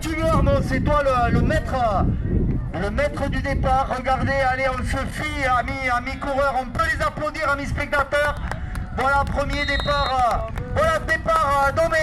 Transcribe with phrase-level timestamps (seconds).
[0.00, 1.74] tueur, non, c'est toi le, le maître.
[2.72, 7.02] Le maître du départ, regardez, allez, on se fie, amis, amis coureurs, on peut les
[7.02, 8.36] applaudir, amis spectateurs.
[8.96, 11.98] Voilà, premier départ, voilà départ euh, nommé.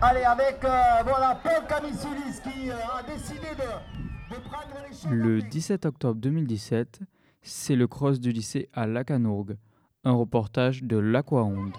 [0.00, 0.68] Allez, avec, euh,
[1.04, 5.10] voilà, Paul Kamisulis qui euh, a décidé de, de prendre les choses.
[5.10, 7.00] Le 17 octobre 2017,
[7.42, 9.56] c'est le cross du lycée à Lacanourgue,
[10.04, 11.72] un reportage de l'Aquaonde.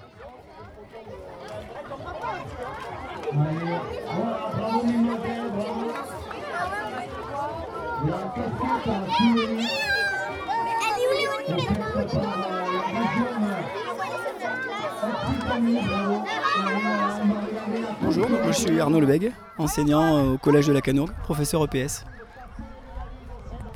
[18.02, 22.06] Bonjour, moi je suis Arnaud Lebègue, enseignant euh, au collège de la Canourgue, professeur EPS.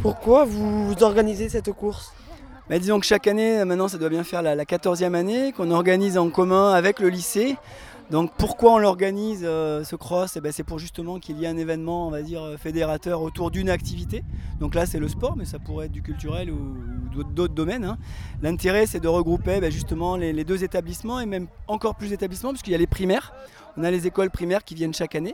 [0.02, 2.13] Pourquoi vous organisez cette course?
[2.70, 5.71] Bah, disons que chaque année, maintenant ça doit bien faire la, la 14e année, qu'on
[5.71, 7.57] organise en commun avec le lycée.
[8.12, 10.35] Donc pourquoi on l'organise euh, ce cross?
[10.35, 13.21] Eh ben, C'est pour justement qu'il y ait un événement, on va dire, euh, fédérateur
[13.21, 14.23] autour d'une activité.
[14.59, 16.76] Donc là c'est le sport, mais ça pourrait être du culturel ou,
[17.34, 17.84] d'autres- domaines.
[17.85, 17.98] hein.
[18.41, 22.71] L'intérêt c'est de regrouper ben, justement les deux établissements et même encore plus d'établissements, puisqu'il
[22.71, 23.34] y a les primaires.
[23.77, 25.34] On a les écoles primaires qui viennent chaque année.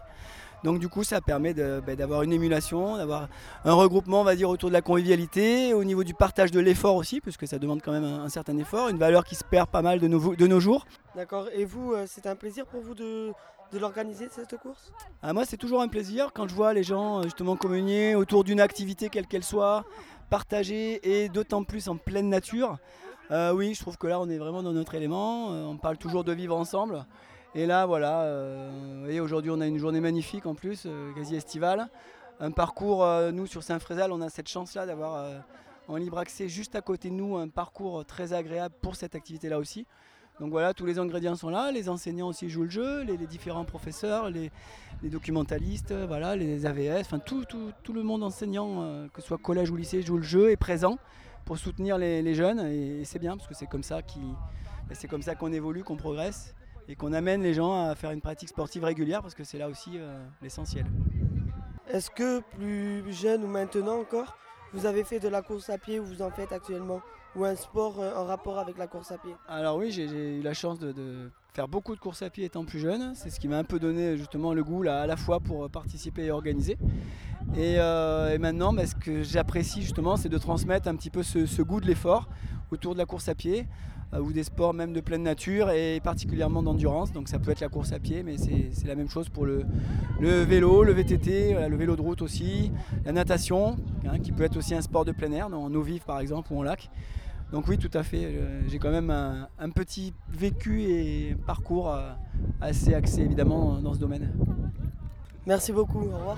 [0.63, 3.27] Donc du coup ça permet ben, d'avoir une émulation, d'avoir
[3.63, 6.95] un regroupement on va dire autour de la convivialité, au niveau du partage de l'effort
[6.95, 9.69] aussi, puisque ça demande quand même un, un certain effort, une valeur qui se perd
[9.69, 10.85] pas mal de nos, de nos jours.
[11.15, 11.47] D'accord.
[11.53, 13.31] Et vous, euh, c'est un plaisir pour vous de,
[13.71, 14.91] de l'organiser cette course?
[15.21, 18.43] Ah, moi, c'est toujours un plaisir quand je vois les gens euh, justement communier autour
[18.43, 19.85] d'une activité quelle qu'elle soit,
[20.29, 22.77] partager et d'autant plus en pleine nature.
[23.29, 25.51] Euh, oui, je trouve que là, on est vraiment dans notre élément.
[25.51, 27.05] euh, on parle toujours de vivre ensemble.
[27.55, 31.11] Et là, voilà, euh, vous voyez, aujourd'hui, on a une journée magnifique en plus, euh,
[31.13, 31.87] quasi estivale.
[32.39, 35.39] Un parcours, euh, nous, sur Saint-Frézal, on a cette chance-là d'avoir euh,
[35.87, 39.57] en libre accès juste à côté de nous un parcours très agréable pour cette activité-là
[39.57, 39.87] aussi.
[40.39, 43.65] Donc voilà, tous les ingrédients sont là, les enseignants aussi jouent le jeu, les, différents
[43.65, 44.51] professeurs, les,
[45.01, 49.27] documentalistes, euh, voilà, les AVS, enfin tout, tout- tout le monde enseignant, euh, que ce
[49.29, 50.99] soit collège ou lycée, joue le jeu, est présent
[51.45, 54.19] pour soutenir les, jeunes et, c'est bien parce que c'est comme ça qui-
[54.91, 56.53] c'est comme ça qu'on évolue, qu'on progresse
[56.87, 59.67] et qu'on amène les gens à faire une pratique sportive régulière parce que c'est là
[59.69, 60.85] aussi euh, l'essentiel.
[61.89, 64.37] Est-ce que plus jeune ou maintenant encore,
[64.73, 67.01] vous avez fait de la course à pied ou vous en faites actuellement?
[67.35, 69.35] Ou un sport euh, en rapport avec la course à pied?
[69.47, 72.65] Alors oui, j'ai eu la chance de, de faire beaucoup de courses à pied étant
[72.65, 73.13] plus jeune.
[73.15, 75.69] C'est ce qui m'a un peu donné justement le goût là, à la fois pour
[75.69, 76.77] participer et organiser.
[77.55, 81.23] Et, euh, et maintenant, bah, ce que j'apprécie justement, c'est de transmettre un petit peu
[81.23, 82.27] ce, ce goût de l'effort
[82.71, 83.67] autour de la course à pied
[84.13, 87.11] euh, ou des sports même de pleine nature et particulièrement d'endurance.
[87.11, 89.45] Donc ça peut être la course à pied, mais c'est c'est la même chose pour
[89.45, 89.63] le,
[90.19, 92.71] le vélo, le VTT, voilà, le vélo de route aussi,
[93.05, 96.03] la natation, hein, qui peut être aussi un sport de plein air, en eau vive
[96.03, 96.89] par exemple ou en lac.
[97.51, 98.25] Donc oui, tout à fait.
[98.25, 102.11] euh, J'ai quand même un, un petit vécu et parcours euh,
[102.59, 104.33] assez axé évidemment dans ce domaine.
[105.45, 105.99] Merci beaucoup.
[105.99, 106.35] Au revoir.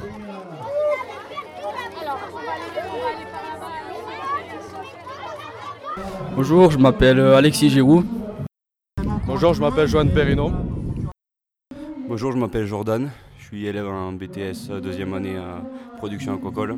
[6.35, 8.05] Bonjour, je m'appelle euh, Alexis Giroud.
[9.25, 10.51] Bonjour, je m'appelle Joanne Perrino.
[12.07, 13.09] Bonjour, je m'appelle Jordan.
[13.37, 15.61] Je suis élève en BTS euh, deuxième année à
[15.97, 16.77] production aquacole.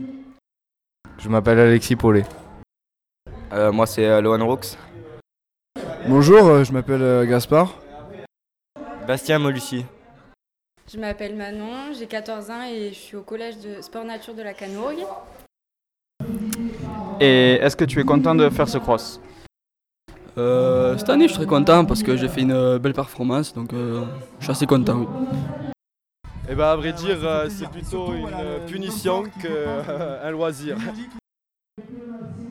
[1.18, 2.26] Je m'appelle Alexis Paulet.
[3.54, 4.78] Euh, moi, c'est euh, Lohan Rooks.
[6.08, 7.76] Bonjour, euh, je m'appelle euh, Gaspard.
[9.06, 9.86] Bastien Molussi.
[10.92, 14.42] Je m'appelle Manon, j'ai 14 ans et je suis au collège de sport nature de
[14.42, 15.06] la Canourgue.
[17.24, 19.22] Et est-ce que tu es content de faire ce cross
[20.40, 23.54] Euh, cette année, je suis très content parce que j'ai fait une euh, belle performance,
[23.54, 24.04] donc euh,
[24.40, 24.98] je suis assez content.
[25.02, 25.08] oui.
[26.50, 27.18] Eh ben, à vrai dire,
[27.50, 30.78] c'est plutôt une punition qu'un loisir.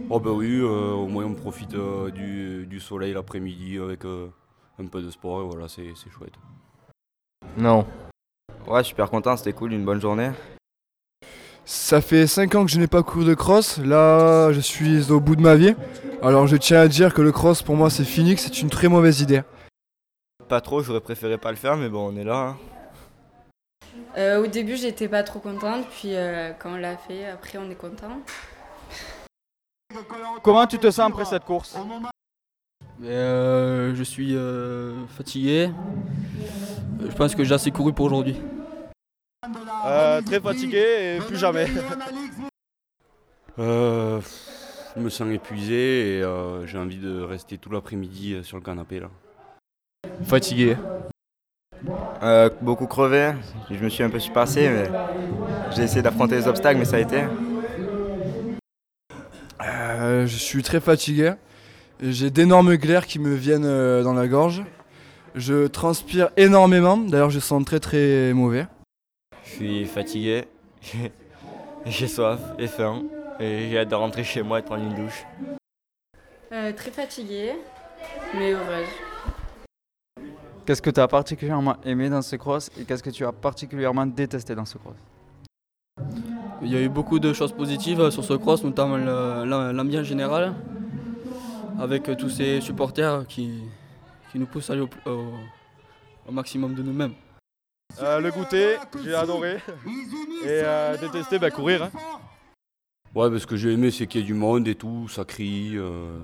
[0.09, 4.29] Oh bah oui, euh, au moins on profite euh, du, du soleil l'après-midi avec euh,
[4.81, 6.35] un peu de sport et voilà, c'est c'est chouette.
[7.57, 7.85] Non.
[8.67, 10.31] Ouais, super content, c'était cool, une bonne journée.
[11.73, 13.79] Ça fait 5 ans que je n'ai pas couru de cross.
[13.79, 15.77] Là, je suis au bout de ma vie.
[16.21, 18.71] Alors je tiens à dire que le cross pour moi c'est fini, que c'est une
[18.71, 19.43] très mauvaise idée.
[20.49, 22.35] Pas trop, j'aurais préféré pas le faire, mais bon, on est là.
[22.35, 22.57] hein.
[24.19, 27.71] Euh, au début, j'étais pas trop contente, puis euh, quand on l'a fait, après, on
[27.71, 28.19] est content.
[30.43, 31.79] Comment tu te sens après cette course?
[33.05, 35.71] Euh, je suis euh, fatigué.
[37.01, 38.37] Je pense que j'ai assez couru pour aujourd'hui.
[39.87, 41.67] Euh, très fatigué et plus jamais.
[43.59, 44.21] Euh,
[44.95, 49.01] je me sens épuisé et euh, j'ai envie de rester tout l'après-midi sur le canapé
[49.01, 49.09] là.
[50.25, 50.77] Fatigué.
[52.23, 53.33] Euh, beaucoup crevé,
[53.71, 54.91] je me suis un peu surpassé, mais
[55.75, 57.25] j'ai essayé d'affronter les obstacles, mais ça a été.
[59.63, 61.33] Euh, je suis très fatigué.
[62.03, 64.63] J'ai d'énormes glaires qui me viennent dans la gorge.
[65.35, 66.99] Je transpire énormément.
[66.99, 68.67] D'ailleurs, je sens très très mauvais.
[69.61, 70.45] Suis fatigué,
[71.85, 73.03] j'ai soif et faim,
[73.39, 75.27] et j'ai hâte de rentrer chez moi et de prendre une douche.
[76.51, 77.53] Euh, très fatiguée,
[78.35, 78.87] mais heureuse.
[80.65, 84.07] Qu'est-ce que tu as particulièrement aimé dans ce cross et qu'est-ce que tu as particulièrement
[84.07, 84.97] détesté dans ce cross?
[86.63, 88.97] Il y a eu beaucoup de choses positives sur ce cross, notamment
[89.75, 90.55] l'ambiance générale,
[91.79, 93.61] avec tous ces supporters qui,
[94.33, 95.35] qui nous poussent à aller au, au-
[96.27, 97.13] au maximum de nous-mêmes.
[98.03, 99.57] Euh, le goûter, j'ai adoré.
[100.45, 101.85] Et euh, détester, bah, courir.
[101.85, 101.91] hein.
[103.15, 105.73] Ouais, parce que j'ai aimé, c'est qu'il y a du monde et tout, ça crie,
[105.77, 106.19] euh,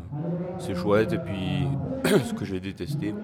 [0.61, 1.13] c'est chouette.
[1.13, 1.67] Et puis,
[2.05, 3.15] ce que j'ai détesté.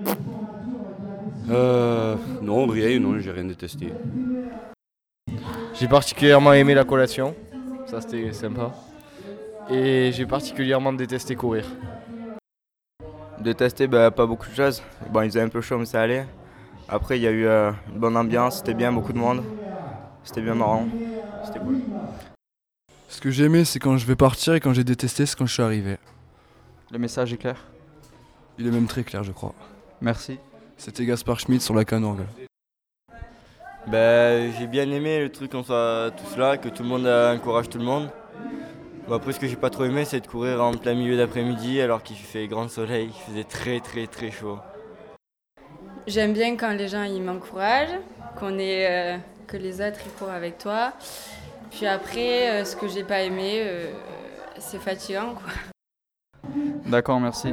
[1.48, 3.92] Euh, non, rien, non, j'ai rien détesté.
[5.74, 7.34] J'ai particulièrement aimé la collation,
[7.86, 8.72] ça c'était sympa.
[9.70, 11.64] Et j'ai particulièrement détesté courir.
[13.40, 14.82] Détester, bah, pas beaucoup de choses.
[15.10, 16.26] Bon, il faisait un peu chaud, mais ça allait.
[16.88, 19.42] Après, il y a eu euh, une bonne ambiance, c'était bien, beaucoup de monde.
[20.24, 20.86] C'était bien marrant.
[21.44, 21.80] C'était cool.
[23.08, 25.46] Ce que j'ai aimé, c'est quand je vais partir et quand j'ai détesté, c'est quand
[25.46, 25.96] je suis arrivé.
[26.90, 27.56] Le message est clair?
[28.58, 29.54] Il est même très clair, je crois.
[30.00, 30.38] Merci.
[30.76, 32.24] C'était Gaspard Schmidt sur la Canorgue.
[33.86, 37.34] Bah, j'ai bien aimé le truc qu'on soit tous là, que tout le monde euh,
[37.34, 38.10] encourage tout le monde.
[39.08, 41.80] Bon, après, ce que j'ai pas trop aimé, c'est de courir en plein milieu d'après-midi
[41.80, 44.58] alors qu'il fait grand soleil, il faisait très très très chaud.
[46.06, 47.96] J'aime bien quand les gens ils m'encouragent,
[48.36, 49.16] qu'on est, euh,
[49.46, 50.92] que les autres ils courent avec toi.
[51.70, 53.92] Puis après, euh, ce que j'ai pas aimé, euh,
[54.58, 55.52] c'est fatigant quoi.
[56.86, 57.52] D'accord, merci.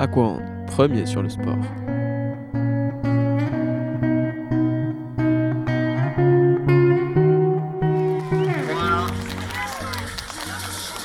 [0.00, 1.58] Aquan, premier sur le sport?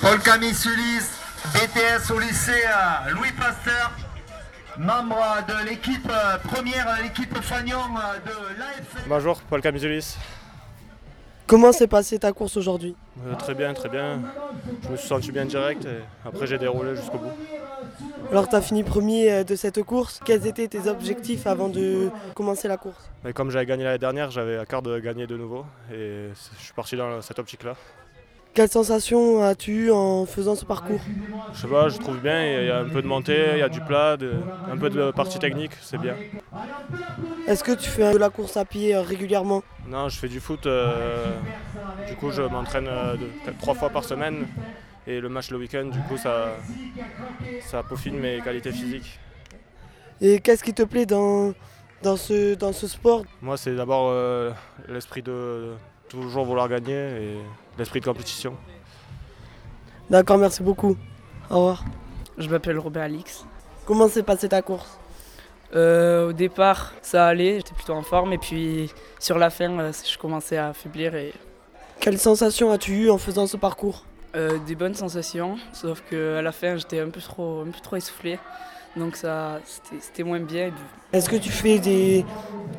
[0.09, 1.03] Paul Camille Sulis,
[1.53, 3.91] BTS au lycée euh, Louis Pasteur,
[4.77, 5.17] membre
[5.49, 7.81] de l'équipe euh, première, euh, l'équipe Fagnon
[8.25, 9.09] de l'AFL.
[9.09, 10.15] Bonjour, Paul Camisolis.
[11.45, 12.95] Comment s'est passée ta course aujourd'hui?
[13.25, 14.21] Euh, très bien, très bien.
[14.83, 17.33] Je me suis senti bien direct et après j'ai déroulé jusqu'au bout.
[18.31, 20.21] Alors tu as fini premier de cette course.
[20.23, 23.09] Quels étaient tes objectifs avant de commencer la course?
[23.35, 26.29] Comme j'avais gagné l'année dernière, j'avais à cœur de gagner de nouveau et
[26.59, 27.75] je suis parti dans cette optique-là.
[28.57, 30.99] Quelles sensations as-tu eu en faisant ce parcours
[31.53, 33.61] Je sais pas, je trouve bien, il y a un peu de montée, il y
[33.61, 34.33] a du plat, de-
[34.67, 36.15] un peu de partie technique, c'est bien.
[37.45, 40.39] Est-ce que tu fais de la course à pied euh, régulièrement Non, je fais du
[40.39, 41.37] foot, euh,
[42.07, 43.15] du coup je m'entraîne euh,
[43.59, 44.47] trois fois par semaine
[45.05, 46.55] et le match le week-end, du coup ça,
[47.61, 49.19] ça peaufine mes qualités physiques.
[50.19, 51.53] Et qu'est-ce qui te plaît dans,
[52.01, 53.21] dans, ce, dans ce sport?
[53.39, 54.49] Moi c'est d'abord euh,
[54.89, 55.73] l'esprit de
[56.09, 57.37] toujours vouloir gagner et
[57.77, 58.53] l'esprit de compétition.
[60.09, 60.95] D'accord, merci beaucoup.
[61.49, 61.83] Au revoir.
[62.37, 63.45] Je m'appelle Robert Alix.
[63.85, 64.97] Comment s'est passée ta course?
[65.75, 68.89] Euh, au départ, ça allait, j'étais plutôt en forme, et puis
[69.19, 71.33] sur la fin, euh, je commençais à affaiblir et
[71.99, 74.05] Quelles sensations as-tu eu en faisant ce parcours?
[74.35, 77.95] Euh, des bonnes sensations, sauf qu'à la fin, j'étais un peu trop, un peu trop
[77.97, 78.39] essoufflé,
[78.95, 80.71] donc ça, c'était c'était moins bien.
[81.11, 82.23] Est-ce que tu fais des,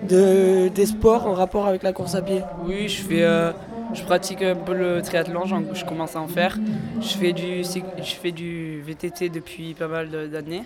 [0.08, 2.42] de- des sports en rapport avec la course à pied?
[2.64, 3.52] Oui, je fais, euh,
[3.94, 6.58] je pratique un peu le triathlon, je commence à en faire.
[7.00, 10.64] Je fais du, je fais du VTT depuis pas mal d'années,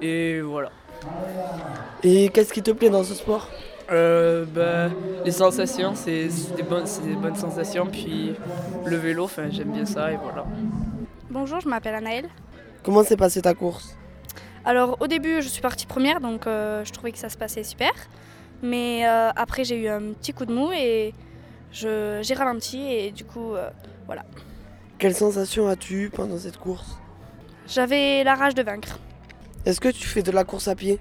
[0.00, 0.70] et voilà.
[2.02, 3.48] Et qu'est-ce qui te plaît dans ce sport?
[3.90, 4.88] Euh, bah,
[5.24, 7.86] les sensations, c'est des, bonnes- c'est des bonnes sensations.
[7.86, 8.32] Puis
[8.84, 10.44] le vélo, enfin, j'aime bien ça et voilà.
[11.30, 12.28] Bonjour, je m'appelle Anaëlle.
[12.82, 13.96] Comment s'est passée ta course?
[14.64, 17.62] Alors au début je suis partie première donc euh, je trouvais que ça se passait
[17.64, 17.90] super.
[18.62, 21.14] Mais euh, après j'ai eu un petit coup de mou et
[21.72, 23.70] j'ai ralenti et du coup euh,
[24.06, 24.24] voilà.
[24.98, 26.98] Quelles sensations as-tu eu pendant cette course?
[27.66, 28.98] J'avais la rage de vaincre.
[29.64, 30.98] Est-ce que tu fais de la course à pied?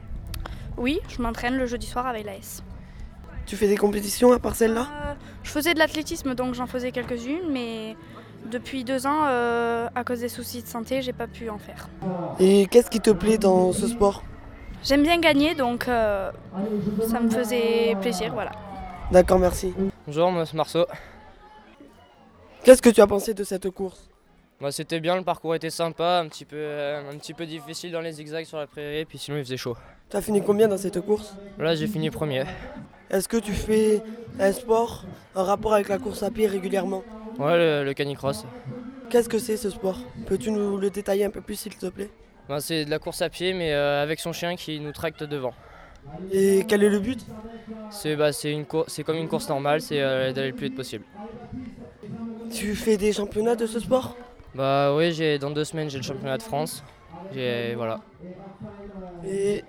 [0.77, 2.63] Oui, je m'entraîne le jeudi soir avec l'AS.
[3.45, 4.81] Tu fais des compétitions à part celle-là?
[4.81, 7.95] Euh, je faisais de l'athlétisme donc j'en faisais quelques-unes mais
[8.49, 11.89] depuis deux ans euh, à cause des soucis de santé j'ai pas pu en faire.
[12.39, 14.23] Et qu'est-ce qui te plaît dans ce sport?
[14.83, 16.31] J'aime bien gagner donc ça
[17.21, 18.51] me faisait plaisir voilà.
[19.11, 19.73] D'accord, merci.
[20.09, 20.87] Bonjour, moi c'est Marceau.
[22.63, 24.09] Qu'est-ce que tu as pensé de cette course?
[24.59, 27.91] Bah, C'était bien, le parcours était sympa, un petit, peu, euh, un petit peu difficile
[27.91, 29.77] dans les zigzags sur la prairie, puis sinon il faisait chaud.
[30.09, 31.35] Tu as fini combien dans cette course?
[31.59, 32.43] Là j'ai fini premier.
[33.11, 34.01] Est-ce que tu fais
[34.39, 37.03] un sport en rapport avec la course à pied régulièrement?
[37.37, 38.45] Ouais, le, le canicross.
[39.11, 39.99] Qu'est-ce que c'est ce sport?
[40.25, 42.09] Peux-tu nous le détailler un peu plus s'il te plaît?
[42.47, 45.23] Bah, c'est de la course à pied, mais euh, avec son chien qui nous tracte
[45.23, 45.53] devant.
[46.31, 47.25] Et quel est le but?
[47.89, 48.29] C'est bah,
[49.05, 51.05] comme une course normale, c'est euh, d'aller le plus vite possible.
[52.49, 54.15] Tu fais des championnats de ce sport?
[54.55, 56.83] Bah oui, j'ai dans deux semaines j'ai le championnat de France.
[57.31, 57.99] J'ai voilà.
[59.23, 59.63] Et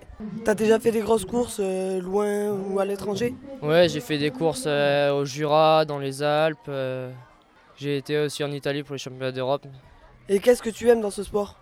[0.44, 3.34] t'as déjà fait des grosses courses euh, loin ou à l'étranger?
[3.62, 6.70] Ouais, j'ai fait des courses euh, au Jura, dans les Alpes.
[7.78, 9.66] j'ai été aussi en Italie pour les championnats d'Europe.
[10.28, 11.59] Et qu'est-ce que tu aimes dans ce sport?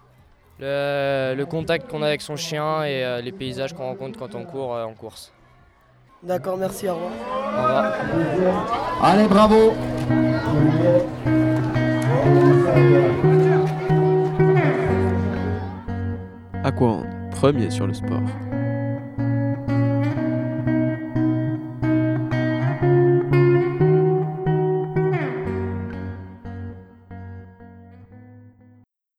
[0.61, 4.35] Le, le contact qu'on a avec son chien et euh, les paysages qu'on rencontre quand
[4.35, 5.33] on court euh, en course.
[6.23, 7.13] D'accord, merci, au revoir.
[7.57, 9.01] Au revoir.
[9.05, 9.73] Allez, bravo
[16.65, 18.21] Aquand, premier sur le sport?